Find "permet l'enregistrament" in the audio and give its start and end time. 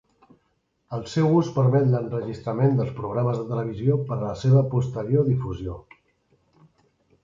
1.57-2.81